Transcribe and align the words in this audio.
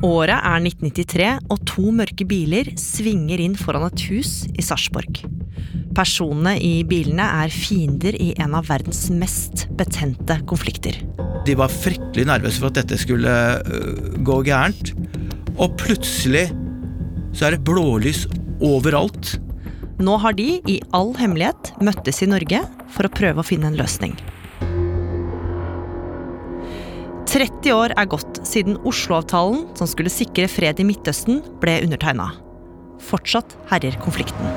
Året 0.00 0.38
er 0.38 0.62
1993, 0.64 1.26
og 1.52 1.58
to 1.68 1.90
mørke 1.92 2.24
biler 2.24 2.70
svinger 2.80 3.40
inn 3.44 3.56
foran 3.58 3.84
et 3.90 4.04
hus 4.08 4.46
i 4.48 4.64
Sarpsborg. 4.64 5.20
Personene 5.92 6.54
i 6.56 6.80
bilene 6.88 7.26
er 7.42 7.52
fiender 7.52 8.16
i 8.16 8.30
en 8.40 8.56
av 8.56 8.70
verdens 8.70 9.10
mest 9.12 9.66
betente 9.76 10.38
konflikter. 10.48 10.96
De 11.44 11.56
var 11.58 11.72
fryktelig 11.72 12.24
nervøse 12.30 12.62
for 12.62 12.70
at 12.70 12.80
dette 12.80 12.96
skulle 13.02 13.34
øh, 13.60 14.16
gå 14.24 14.40
gærent. 14.48 14.94
Og 15.60 15.76
plutselig 15.80 16.46
så 17.36 17.50
er 17.50 17.58
det 17.58 17.64
blålys 17.68 18.24
overalt. 18.64 19.36
Nå 20.00 20.16
har 20.22 20.32
de 20.38 20.62
i 20.64 20.80
all 20.96 21.12
hemmelighet 21.20 21.74
møttes 21.84 22.22
i 22.24 22.30
Norge 22.30 22.64
for 22.94 23.04
å 23.04 23.12
prøve 23.12 23.44
å 23.44 23.50
finne 23.50 23.68
en 23.68 23.76
løsning. 23.76 24.16
30 27.30 27.70
år 27.72 27.92
er 27.94 28.08
gått 28.10 28.40
siden 28.42 28.74
Oslo-avtalen, 28.82 29.68
som 29.78 29.86
skulle 29.86 30.10
sikre 30.10 30.48
fred 30.50 30.80
i 30.82 30.86
Midtøsten, 30.88 31.38
ble 31.62 31.76
undertegna. 31.84 32.32
Fortsatt 33.06 33.54
herjer 33.70 33.94
konflikten. 34.02 34.50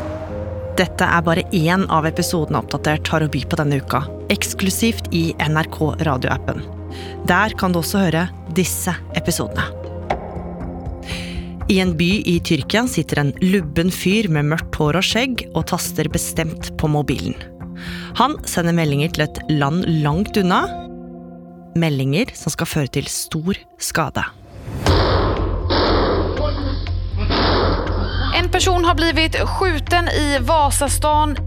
Dette 0.80 1.06
er 1.06 1.22
bare 1.22 1.44
én 1.54 1.86
av 1.94 2.08
episodene 2.10 2.64
Oppdatert 2.64 3.12
har 3.14 3.22
å 3.22 3.30
by 3.30 3.44
på 3.46 3.60
denne 3.62 3.78
uka, 3.78 4.02
eksklusivt 4.34 5.12
i 5.14 5.28
NRK 5.38 5.80
radioappen. 6.10 6.66
Der 7.30 7.54
kan 7.60 7.76
du 7.76 7.84
også 7.84 8.08
høre 8.08 8.26
disse 8.58 8.96
episodene. 9.20 9.70
I 11.70 11.78
en 11.80 11.94
by 11.98 12.10
i 12.28 12.40
Tyrkia 12.44 12.88
sitter 12.90 13.22
en 13.22 13.36
lubben 13.46 13.94
fyr 13.94 14.26
med 14.34 14.50
mørkt 14.50 14.82
hår 14.82 14.98
og 14.98 15.06
skjegg 15.06 15.46
og 15.54 15.68
taster 15.70 16.10
bestemt 16.12 16.74
på 16.82 16.90
mobilen. 16.90 17.38
Han 18.18 18.36
sender 18.50 18.76
meldinger 18.76 19.14
til 19.14 19.28
et 19.28 19.40
land 19.54 19.86
langt 20.02 20.38
unna, 20.42 20.66
meldinger 21.76 22.32
som 22.38 22.54
skal 22.54 22.70
føre 22.70 22.92
til 23.00 23.08
stor 23.12 23.60
skade. 23.82 24.24
En 28.38 28.50
person 28.52 28.86
har 28.86 28.96
blivit 28.96 29.38
skjuten 29.56 30.10
i 30.10 30.38
Vasastan. 30.42 31.38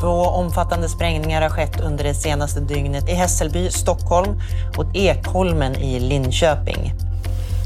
Två 0.00 0.16
omfattende 0.40 0.88
sprengninger 0.88 1.42
har 1.42 1.50
skett 1.50 1.80
under 1.80 2.04
det 2.04 2.14
seneste 2.14 2.60
dygnet 2.60 3.08
i 3.08 3.16
Hässelby, 3.18 3.68
Stockholm 3.70 4.40
og 4.78 4.96
Ekholmen 4.96 5.76
i 5.76 5.98
Linköping. 6.00 6.92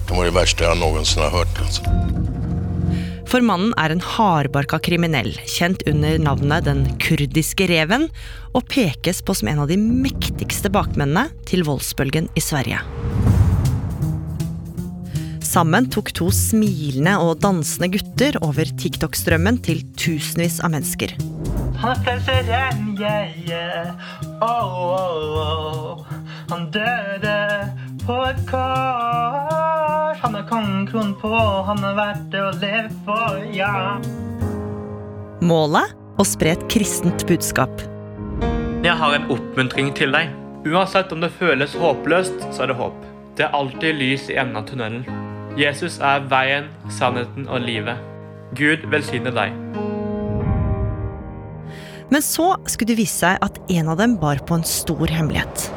Det 0.09 0.17
var 0.17 0.25
det 0.25 0.35
verste 0.37 0.67
jeg 0.67 0.81
noensinne 0.81 1.29
har 1.29 1.39
hørt. 1.45 1.61
Altså. 1.63 2.34
For 3.35 3.43
mannen 3.43 3.73
er 3.83 3.91
en 3.91 3.99
hardbarka 3.99 4.79
kriminell, 4.79 5.33
kjent 5.51 5.81
under 5.91 6.21
navnet 6.23 6.69
Den 6.69 6.85
kurdiske 7.03 7.67
reven, 7.67 8.05
og 8.55 8.69
pekes 8.71 9.25
på 9.27 9.35
som 9.35 9.51
en 9.51 9.65
av 9.65 9.73
de 9.73 9.75
mektigste 9.75 10.71
bakmennene 10.71 11.33
til 11.51 11.65
voldsbølgen 11.67 12.29
i 12.39 12.45
Sverige. 12.45 12.79
Sammen 15.43 15.91
tok 15.91 16.13
to 16.15 16.29
smilende 16.31 17.17
og 17.27 17.43
dansende 17.43 17.91
gutter 17.97 18.39
over 18.39 18.71
TikTok-strømmen 18.71 19.59
til 19.67 19.83
tusenvis 19.99 20.61
av 20.63 20.71
mennesker. 20.77 21.19
Han 21.83 22.07
er 22.07 22.07
frelseren, 22.07 22.95
yeah, 23.03 23.35
yeah. 23.51 24.09
Oh, 24.39 24.79
oh, 24.95 25.43
oh. 25.43 26.17
Han 26.55 26.71
døde 26.71 27.39
på 28.07 28.23
et 28.31 28.47
kors. 28.47 29.24
Han 30.45 30.51
kron 30.51 30.87
kongekronen 30.87 31.15
på, 31.21 31.29
han 31.65 31.79
er 31.85 31.95
verdt 31.97 32.25
det 32.33 32.41
å 32.45 32.51
leve 32.61 32.91
for, 33.07 33.37
ja. 33.55 33.97
Målet? 35.41 35.95
Å 36.21 36.25
spre 36.29 36.53
et 36.53 36.65
kristent 36.69 37.25
budskap. 37.27 37.73
Jeg 38.85 38.93
har 39.01 39.17
en 39.17 39.25
oppmuntring 39.33 39.89
til 39.97 40.13
deg. 40.13 40.29
Uansett 40.69 41.13
om 41.17 41.25
det 41.25 41.33
føles 41.39 41.73
håpløst, 41.81 42.45
så 42.53 42.67
er 42.67 42.73
det 42.73 42.77
håp. 42.77 42.99
Det 43.39 43.47
er 43.47 43.57
alltid 43.57 43.97
lys 43.97 44.29
i 44.29 44.37
enden 44.37 44.61
av 44.61 44.69
tunnelen. 44.69 45.09
Jesus 45.57 45.97
er 46.05 46.29
veien, 46.29 46.69
sannheten 46.93 47.49
og 47.49 47.65
livet. 47.65 47.97
Gud 48.53 48.85
velsigne 48.93 49.33
deg. 49.33 49.57
Men 52.13 52.21
så 52.21 52.53
skulle 52.69 52.93
det 52.93 53.01
vise 53.01 53.25
seg 53.25 53.41
at 53.41 53.63
en 53.73 53.89
av 53.89 53.97
dem 54.03 54.21
bar 54.21 54.45
på 54.45 54.61
en 54.61 54.69
stor 54.69 55.09
hemmelighet. 55.09 55.71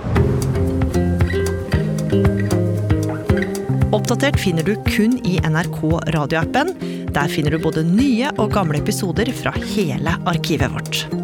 Oppdatert 3.98 4.38
finner 4.38 4.62
du 4.64 4.76
kun 4.86 5.16
i 5.26 5.40
NRK 5.42 5.80
radioappen. 6.14 6.70
Der 7.16 7.32
finner 7.34 7.56
du 7.56 7.64
både 7.64 7.82
nye 7.82 8.30
og 8.38 8.52
gamle 8.54 8.78
episoder 8.78 9.32
fra 9.34 9.56
hele 9.74 10.14
arkivet 10.30 10.70
vårt. 10.76 11.17